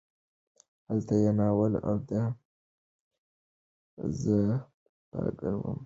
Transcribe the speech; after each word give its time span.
هلته 0.89 1.13
یې 1.23 1.31
ناول 1.39 1.73
دا 2.09 2.23
زه 4.19 4.37
پاګل 5.11 5.55
وم 5.57 5.65
ولیکه. 5.69 5.79